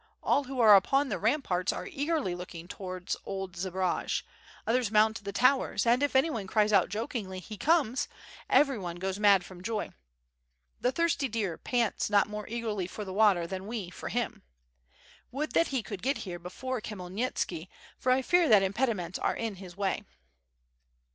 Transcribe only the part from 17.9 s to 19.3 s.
for I fear that impediments